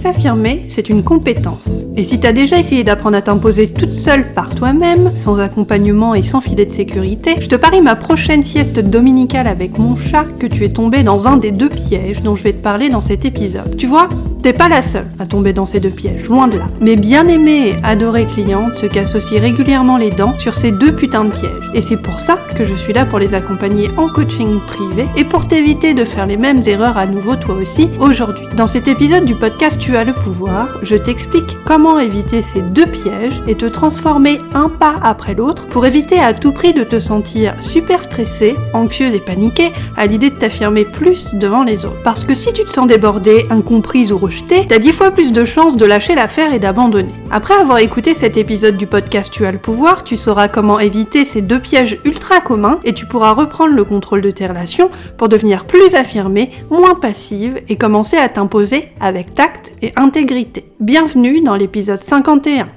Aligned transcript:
S'affirmer, 0.00 0.64
c'est 0.70 0.88
une 0.88 1.04
compétence. 1.04 1.79
Et 1.96 2.04
si 2.04 2.20
t'as 2.20 2.32
déjà 2.32 2.58
essayé 2.58 2.84
d'apprendre 2.84 3.16
à 3.16 3.22
t'imposer 3.22 3.68
toute 3.68 3.92
seule 3.92 4.32
par 4.32 4.54
toi-même, 4.54 5.10
sans 5.16 5.38
accompagnement 5.38 6.14
et 6.14 6.22
sans 6.22 6.40
filet 6.40 6.64
de 6.64 6.72
sécurité, 6.72 7.36
je 7.40 7.48
te 7.48 7.56
parie 7.56 7.82
ma 7.82 7.96
prochaine 7.96 8.44
sieste 8.44 8.78
dominicale 8.78 9.46
avec 9.46 9.78
mon 9.78 9.96
chat 9.96 10.24
que 10.38 10.46
tu 10.46 10.64
es 10.64 10.70
tombé 10.70 11.02
dans 11.02 11.26
un 11.26 11.36
des 11.36 11.50
deux 11.50 11.68
pièges 11.68 12.22
dont 12.22 12.36
je 12.36 12.44
vais 12.44 12.52
te 12.52 12.62
parler 12.62 12.88
dans 12.88 13.00
cet 13.00 13.24
épisode. 13.24 13.76
Tu 13.76 13.86
vois, 13.86 14.08
t'es 14.42 14.52
pas 14.52 14.68
la 14.68 14.82
seule 14.82 15.08
à 15.18 15.26
tomber 15.26 15.52
dans 15.52 15.66
ces 15.66 15.80
deux 15.80 15.90
pièges, 15.90 16.24
loin 16.24 16.48
de 16.48 16.58
là. 16.58 16.64
Mes 16.80 16.96
bien-aimées 16.96 17.70
et 17.70 17.76
adorées 17.82 18.26
clientes 18.26 18.74
se 18.74 18.86
aussi 19.16 19.38
régulièrement 19.38 19.96
les 19.96 20.10
dents 20.10 20.38
sur 20.38 20.54
ces 20.54 20.72
deux 20.72 20.94
putains 20.94 21.24
de 21.24 21.32
pièges. 21.32 21.70
Et 21.74 21.80
c'est 21.80 21.96
pour 21.96 22.20
ça 22.20 22.38
que 22.56 22.64
je 22.64 22.74
suis 22.74 22.92
là 22.92 23.06
pour 23.06 23.18
les 23.18 23.34
accompagner 23.34 23.90
en 23.96 24.08
coaching 24.08 24.60
privé 24.66 25.06
et 25.16 25.24
pour 25.24 25.48
t'éviter 25.48 25.94
de 25.94 26.04
faire 26.04 26.26
les 26.26 26.36
mêmes 26.36 26.62
erreurs 26.66 26.96
à 26.96 27.06
nouveau 27.06 27.36
toi 27.36 27.54
aussi 27.54 27.88
aujourd'hui. 27.98 28.46
Dans 28.56 28.66
cet 28.66 28.88
épisode 28.88 29.24
du 29.24 29.34
podcast 29.34 29.78
Tu 29.80 29.96
as 29.96 30.04
le 30.04 30.12
pouvoir, 30.12 30.78
je 30.82 30.96
t'explique 30.96 31.56
comment 31.64 31.89
éviter 31.98 32.42
ces 32.42 32.62
deux 32.62 32.86
pièges 32.86 33.42
et 33.46 33.54
te 33.54 33.66
transformer 33.66 34.40
un 34.54 34.68
pas 34.68 34.94
après 35.02 35.34
l'autre 35.34 35.66
pour 35.66 35.86
éviter 35.86 36.18
à 36.18 36.34
tout 36.34 36.52
prix 36.52 36.72
de 36.72 36.84
te 36.84 37.00
sentir 37.00 37.54
super 37.60 38.02
stressée, 38.02 38.54
anxieuse 38.72 39.14
et 39.14 39.20
paniquée 39.20 39.72
à 39.96 40.06
l'idée 40.06 40.30
de 40.30 40.36
t'affirmer 40.36 40.84
plus 40.84 41.34
devant 41.34 41.64
les 41.64 41.84
autres. 41.84 42.02
Parce 42.02 42.24
que 42.24 42.34
si 42.34 42.52
tu 42.52 42.64
te 42.64 42.70
sens 42.70 42.86
débordée, 42.86 43.46
incomprise 43.50 44.12
ou 44.12 44.18
rejetée, 44.18 44.66
t'as 44.68 44.78
dix 44.78 44.92
fois 44.92 45.10
plus 45.10 45.32
de 45.32 45.44
chances 45.44 45.76
de 45.76 45.86
lâcher 45.86 46.14
l'affaire 46.14 46.54
et 46.54 46.58
d'abandonner. 46.58 47.14
Après 47.30 47.54
avoir 47.54 47.78
écouté 47.78 48.14
cet 48.14 48.36
épisode 48.36 48.76
du 48.76 48.86
podcast 48.86 49.32
Tu 49.32 49.46
as 49.46 49.52
le 49.52 49.58
pouvoir, 49.58 50.04
tu 50.04 50.16
sauras 50.16 50.48
comment 50.48 50.78
éviter 50.78 51.24
ces 51.24 51.42
deux 51.42 51.60
pièges 51.60 51.98
ultra 52.04 52.40
communs 52.40 52.80
et 52.84 52.92
tu 52.92 53.06
pourras 53.06 53.34
reprendre 53.34 53.74
le 53.74 53.84
contrôle 53.84 54.20
de 54.20 54.30
tes 54.30 54.46
relations 54.46 54.90
pour 55.16 55.28
devenir 55.28 55.64
plus 55.64 55.94
affirmée, 55.94 56.50
moins 56.70 56.94
passive 56.94 57.60
et 57.68 57.76
commencer 57.76 58.16
à 58.16 58.28
t'imposer 58.28 58.88
avec 59.00 59.34
tact 59.34 59.72
et 59.82 59.92
intégrité. 59.96 60.69
Bienvenue 60.80 61.42
dans 61.42 61.56
l'épisode 61.56 62.00
51. 62.00 62.70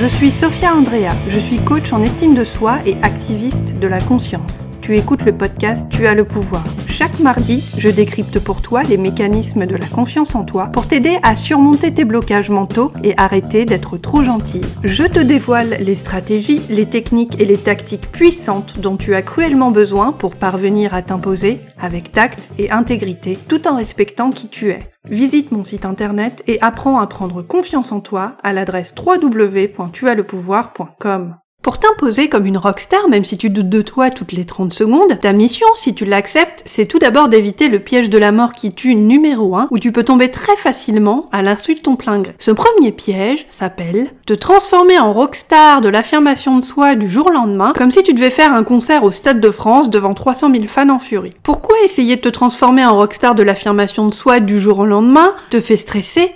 Je 0.00 0.06
suis 0.08 0.32
Sophia 0.32 0.74
Andrea, 0.74 1.12
je 1.28 1.38
suis 1.38 1.58
coach 1.58 1.92
en 1.92 2.02
estime 2.02 2.34
de 2.34 2.42
soi 2.42 2.80
et 2.84 2.96
activiste 3.02 3.78
de 3.78 3.86
la 3.86 4.00
conscience. 4.00 4.71
Tu 4.82 4.96
écoutes 4.96 5.24
le 5.24 5.30
podcast 5.30 5.86
Tu 5.90 6.08
as 6.08 6.14
le 6.14 6.24
pouvoir. 6.24 6.64
Chaque 6.88 7.20
mardi, 7.20 7.64
je 7.78 7.88
décrypte 7.88 8.40
pour 8.40 8.62
toi 8.62 8.82
les 8.82 8.96
mécanismes 8.96 9.64
de 9.64 9.76
la 9.76 9.86
confiance 9.86 10.34
en 10.34 10.42
toi 10.42 10.70
pour 10.72 10.88
t'aider 10.88 11.18
à 11.22 11.36
surmonter 11.36 11.94
tes 11.94 12.04
blocages 12.04 12.50
mentaux 12.50 12.90
et 13.04 13.14
arrêter 13.16 13.64
d'être 13.64 13.96
trop 13.96 14.24
gentil. 14.24 14.60
Je 14.82 15.04
te 15.04 15.20
dévoile 15.20 15.76
les 15.78 15.94
stratégies, 15.94 16.62
les 16.68 16.86
techniques 16.86 17.40
et 17.40 17.44
les 17.44 17.58
tactiques 17.58 18.10
puissantes 18.10 18.80
dont 18.80 18.96
tu 18.96 19.14
as 19.14 19.22
cruellement 19.22 19.70
besoin 19.70 20.10
pour 20.10 20.34
parvenir 20.34 20.94
à 20.94 21.02
t'imposer 21.02 21.60
avec 21.80 22.10
tact 22.10 22.40
et 22.58 22.72
intégrité 22.72 23.38
tout 23.48 23.68
en 23.68 23.76
respectant 23.76 24.32
qui 24.32 24.48
tu 24.48 24.70
es. 24.70 24.80
Visite 25.08 25.52
mon 25.52 25.62
site 25.62 25.84
internet 25.84 26.42
et 26.48 26.60
apprends 26.60 26.98
à 26.98 27.06
prendre 27.06 27.40
confiance 27.42 27.92
en 27.92 28.00
toi 28.00 28.32
à 28.42 28.52
l'adresse 28.52 28.92
www.tuaslepouvoir.com. 28.98 31.36
Pour 31.62 31.78
t'imposer 31.78 32.28
comme 32.28 32.46
une 32.46 32.58
rockstar, 32.58 33.08
même 33.08 33.24
si 33.24 33.38
tu 33.38 33.48
doutes 33.48 33.68
de 33.68 33.82
toi 33.82 34.10
toutes 34.10 34.32
les 34.32 34.44
30 34.44 34.72
secondes, 34.72 35.20
ta 35.20 35.32
mission, 35.32 35.68
si 35.74 35.94
tu 35.94 36.04
l'acceptes, 36.04 36.64
c'est 36.66 36.86
tout 36.86 36.98
d'abord 36.98 37.28
d'éviter 37.28 37.68
le 37.68 37.78
piège 37.78 38.10
de 38.10 38.18
la 38.18 38.32
mort 38.32 38.52
qui 38.52 38.74
tue 38.74 38.96
numéro 38.96 39.54
1, 39.54 39.68
où 39.70 39.78
tu 39.78 39.92
peux 39.92 40.02
tomber 40.02 40.32
très 40.32 40.56
facilement 40.56 41.26
à 41.30 41.40
l'insu 41.40 41.74
de 41.74 41.78
ton 41.78 41.94
plein 41.94 42.18
gré. 42.18 42.34
Ce 42.40 42.50
premier 42.50 42.90
piège 42.90 43.46
s'appelle 43.48 44.10
te 44.26 44.32
transformer 44.32 44.98
en 44.98 45.12
rockstar 45.12 45.82
de 45.82 45.88
l'affirmation 45.88 46.58
de 46.58 46.64
soi 46.64 46.96
du 46.96 47.08
jour 47.08 47.28
au 47.28 47.30
lendemain, 47.30 47.72
comme 47.76 47.92
si 47.92 48.02
tu 48.02 48.12
devais 48.12 48.30
faire 48.30 48.52
un 48.52 48.64
concert 48.64 49.04
au 49.04 49.12
Stade 49.12 49.40
de 49.40 49.50
France 49.50 49.88
devant 49.88 50.14
300 50.14 50.52
000 50.52 50.64
fans 50.66 50.88
en 50.88 50.98
furie. 50.98 51.30
Pourquoi 51.44 51.76
essayer 51.84 52.16
de 52.16 52.22
te 52.22 52.28
transformer 52.28 52.84
en 52.84 52.96
rockstar 52.96 53.36
de 53.36 53.44
l'affirmation 53.44 54.08
de 54.08 54.14
soi 54.14 54.40
du 54.40 54.58
jour 54.58 54.80
au 54.80 54.86
lendemain 54.86 55.32
te 55.50 55.60
fait 55.60 55.76
stresser 55.76 56.32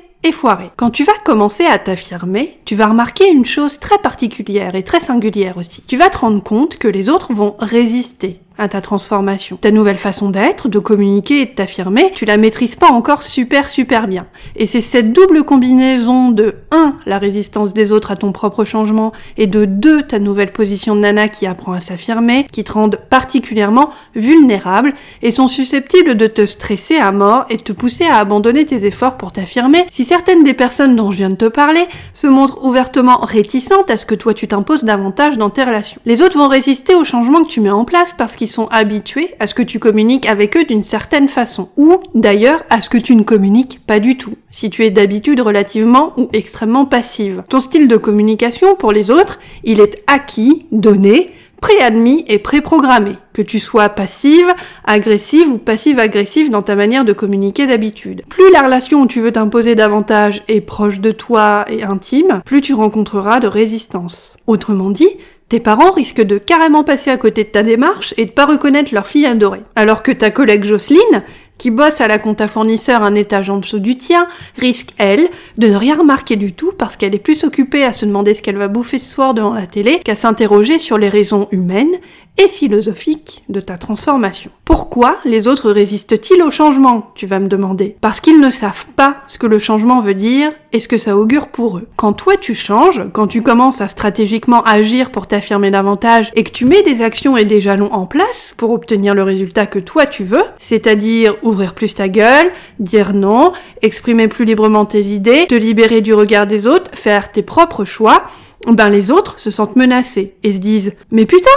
Quand 0.77 0.91
tu 0.91 1.05
vas 1.05 1.17
commencer 1.25 1.65
à 1.65 1.79
t'affirmer, 1.79 2.59
tu 2.65 2.75
vas 2.75 2.89
remarquer 2.89 3.31
une 3.31 3.45
chose 3.45 3.79
très 3.79 3.99
particulière 3.99 4.75
et 4.75 4.83
très 4.83 4.99
singulière 4.99 5.57
aussi. 5.57 5.83
Tu 5.87 5.97
vas 5.97 6.11
te 6.11 6.19
rendre 6.19 6.43
compte 6.43 6.79
que 6.79 6.89
les 6.89 7.09
autres 7.09 7.33
vont 7.33 7.55
résister 7.61 8.41
à 8.59 8.69
ta 8.69 8.81
transformation. 8.81 9.59
Ta 9.61 9.71
nouvelle 9.71 9.99
façon 9.99 10.31
d'être, 10.31 10.69
de 10.69 10.79
communiquer 10.79 11.43
et 11.43 11.47
de 11.47 11.51
t'affirmer, 11.51 12.13
tu 12.15 12.25
la 12.25 12.37
maîtrises 12.37 12.77
pas 12.77 12.91
encore 12.91 13.23
super 13.23 13.69
super 13.69 14.09
bien. 14.09 14.27
Et 14.57 14.67
c'est 14.67 14.81
cette 14.81 15.13
double 15.13 15.45
combinaison 15.45 16.31
de 16.31 16.55
1. 16.71 16.97
la 17.07 17.19
résistance 17.19 17.73
des 17.73 17.93
autres 17.93 18.11
à 18.11 18.17
ton 18.17 18.33
propre 18.33 18.65
changement 18.65 19.13
et 19.37 19.47
de 19.47 19.65
2. 19.65 20.03
ta 20.03 20.19
nouvelle 20.19 20.53
position 20.53 20.95
de 20.95 21.01
nana 21.01 21.29
qui 21.29 21.47
apprend 21.47 21.73
à 21.73 21.81
s'affirmer, 21.81 22.47
qui 22.51 22.65
te 22.65 22.73
rendent 22.73 22.99
particulièrement 23.11 23.91
vulnérable 24.15 24.95
et 25.23 25.33
sont 25.33 25.49
susceptibles 25.49 26.17
de 26.17 26.27
te 26.27 26.47
stresser 26.47 26.97
à 26.97 27.13
mort 27.13 27.45
et 27.51 27.57
de 27.57 27.63
te 27.63 27.73
pousser 27.73 28.05
à 28.05 28.17
abandonner 28.17 28.65
tes 28.65 28.85
efforts 28.85 29.17
pour 29.17 29.33
t'affirmer. 29.33 29.87
Si 29.91 30.05
certaines 30.05 30.45
des 30.45 30.55
personnes 30.55 30.97
dont 30.97 31.11
je 31.11 31.19
viens 31.19 31.31
de 31.31 31.37
te 31.37 31.49
parler 31.49 31.87
se 32.15 32.27
montrent 32.27 32.65
ouvertement 32.65 33.19
réticentes 33.19 33.91
à 33.91 33.97
ce 33.97 34.07
que 34.07 34.15
toi 34.15 34.35
tu 34.35 34.49
t'imposes 34.49 34.85
davantage 34.85 35.39
dans 35.39 35.51
tes 35.51 35.65
relations. 35.65 36.01
Les 36.07 36.23
autres 36.23 36.39
vont 36.39 36.49
résister 36.49 36.95
au 36.95 37.05
changement 37.05 37.43
que 37.43 37.49
tu 37.49 37.61
mets 37.61 37.71
en 37.71 37.85
place 37.85 38.15
parce 38.17 38.37
qu'ils 38.37 38.46
sont 38.47 38.67
habitués 38.69 39.35
à 39.41 39.47
ce 39.47 39.55
que 39.55 39.63
tu 39.63 39.79
communiques 39.79 40.27
avec 40.27 40.57
eux 40.57 40.65
d'une 40.65 40.83
certaine 40.83 41.29
façon, 41.29 41.69
ou 41.77 42.01
d'ailleurs 42.15 42.63
à 42.71 42.81
ce 42.81 42.89
que 42.89 42.99
tu 42.99 43.17
ne 43.17 43.23
communiques 43.23 43.81
pas 43.87 44.01
du 44.01 44.17
tout, 44.17 44.35
si 44.51 44.71
tu 44.71 44.85
es 44.85 44.91
d'habitude 44.91 45.41
relativement 45.41 46.13
ou 46.17 46.29
extrêmement 46.33 46.85
passive. 46.85 47.43
Ton 47.49 47.61
style 47.61 47.89
de 47.89 47.97
communication 47.97 48.77
pour 48.77 48.93
les 48.93 49.11
autres, 49.11 49.39
il 49.65 49.81
est 49.81 50.03
acquis, 50.07 50.67
donné, 50.73 51.33
préadmis 51.61 52.25
et 52.29 52.39
préprogrammé, 52.39 53.17
que 53.33 53.43
tu 53.43 53.59
sois 53.59 53.89
passive, 53.89 54.47
agressive 54.85 55.49
ou 55.49 55.59
passive-agressive 55.59 56.51
dans 56.51 56.63
ta 56.63 56.77
manière 56.77 57.05
de 57.05 57.13
communiquer 57.13 57.67
d'habitude. 57.67 58.23
Plus 58.29 58.51
la 58.53 58.63
relation 58.63 59.03
où 59.03 59.07
tu 59.07 59.21
veux 59.21 59.33
t'imposer 59.33 59.75
davantage 59.75 60.43
est 60.49 60.61
proche 60.61 61.01
de 61.01 61.11
toi 61.11 61.65
et 61.69 61.83
intime, 61.83 62.43
plus 62.45 62.61
tu 62.61 62.75
rencontreras 62.75 63.41
de 63.41 63.47
résistance. 63.47 64.37
Autrement 64.47 64.91
dit, 64.91 65.09
tes 65.49 65.61
parents 65.61 65.93
risquent 65.93 66.23
de 66.23 66.39
carrément 66.39 66.83
passer 66.83 67.11
à 67.11 67.17
côté 67.17 67.45
de 67.45 67.49
ta 67.49 67.63
démarche 67.63 68.15
et 68.17 68.25
de 68.25 68.33
pas 68.33 68.47
reconnaître 68.47 68.93
leur 68.93 69.07
fille 69.07 69.27
adorée. 69.27 69.63
Alors 69.77 70.03
que 70.03 70.11
ta 70.13 70.31
collègue 70.31 70.65
Jocelyne, 70.65 71.23
qui 71.59 71.71
bosse 71.71 72.01
à 72.01 72.09
la 72.09 72.19
compta 72.19 72.49
fournisseur 72.49 73.03
un 73.03 73.15
étage 73.15 73.51
en 73.51 73.59
dessous 73.59 73.79
du 73.79 73.97
tien, 73.97 74.27
risque, 74.59 74.91
elle, 74.99 75.29
de 75.59 75.69
ne 75.69 75.77
rien 75.77 75.97
remarquer 75.97 76.37
du 76.37 76.53
tout 76.53 76.73
parce 76.77 76.97
qu'elle 76.97 77.15
est 77.15 77.19
plus 77.19 77.45
occupée 77.45 77.85
à 77.85 77.93
se 77.93 78.05
demander 78.05 78.35
ce 78.35 78.43
qu'elle 78.43 78.57
va 78.57 78.69
bouffer 78.69 78.99
ce 78.99 79.13
soir 79.13 79.35
devant 79.35 79.55
la 79.55 79.67
télé 79.67 80.01
qu'à 80.05 80.17
s'interroger 80.17 80.79
sur 80.79 80.99
les 80.99 81.09
raisons 81.09 81.49
humaines 81.51 81.97
et 82.39 82.49
philosophiques 82.49 83.45
de 83.49 83.61
ta 83.61 83.79
transformation. 83.79 84.51
Pourquoi 84.65 85.17
les 85.25 85.49
autres 85.49 85.71
résistent-ils 85.71 86.43
au 86.43 86.51
changement, 86.51 87.11
tu 87.15 87.27
vas 87.27 87.39
me 87.39 87.49
demander? 87.49 87.97
Parce 88.01 88.21
qu'ils 88.21 88.41
ne 88.41 88.51
savent 88.51 88.87
pas 88.97 89.19
ce 89.27 89.39
que 89.39 89.47
le 89.47 89.59
changement 89.59 90.01
veut 90.01 90.15
dire 90.15 90.51
et 90.73 90.81
ce 90.81 90.89
que 90.89 90.99
ça 90.99 91.17
augure 91.17 91.49
pour 91.49 91.79
eux. 91.79 91.89
Quand 91.97 92.13
toi 92.13 92.37
tu 92.37 92.55
changes, 92.55 93.03
quand 93.13 93.27
tu 93.27 93.43
commences 93.43 93.81
à 93.81 93.89
stratégiquement 93.89 94.63
agir 94.65 95.11
pour 95.11 95.27
t'affirmer 95.27 95.71
davantage 95.71 96.31
et 96.35 96.45
que 96.45 96.51
tu 96.51 96.67
mets 96.67 96.83
des 96.83 97.01
actions 97.01 97.37
et 97.37 97.45
des 97.45 97.61
jalons 97.61 97.93
en 97.93 98.07
place 98.07 98.55
pour 98.57 98.71
obtenir 98.71 99.15
le 99.15 99.23
résultat 99.23 99.67
que 99.67 99.79
toi 99.79 100.05
tu 100.05 100.25
veux, 100.25 100.45
c'est-à-dire 100.59 101.37
ouvrir 101.47 101.75
plus 101.75 101.95
ta 101.95 102.09
gueule, 102.09 102.51
dire 102.79 103.13
non, 103.15 103.53
exprimer 103.83 104.29
plus 104.29 104.45
librement 104.45 104.85
tes 104.85 105.03
idées, 105.03 105.47
te 105.49 105.55
libérer 105.55 106.01
du 106.01 106.15
regard 106.15 106.47
des 106.47 106.67
autres, 106.67 106.91
faire 106.95 107.33
tes 107.33 107.43
propres 107.43 107.85
choix, 107.85 108.25
ben 108.69 108.89
les 108.89 109.11
autres 109.11 109.39
se 109.39 109.51
sentent 109.51 109.77
menacés 109.77 110.35
et 110.43 110.53
se 110.53 110.59
disent 110.59 110.93
mais 111.11 111.27
putain, 111.27 111.51